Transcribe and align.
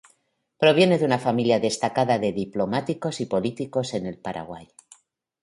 Proviene 0.63 0.97
de 0.97 1.05
una 1.05 1.19
familia 1.19 1.59
destacada 1.59 2.17
de 2.17 2.31
diplomáticos 2.31 3.21
y 3.21 3.27
políticos 3.27 3.93
en 3.93 4.07
el 4.07 4.17
Paraguay. 4.17 4.67